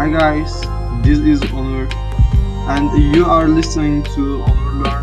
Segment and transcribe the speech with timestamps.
[0.00, 0.62] Hi guys,
[1.04, 1.86] this is Honor,
[2.72, 4.99] and you are listening to Honor Learn.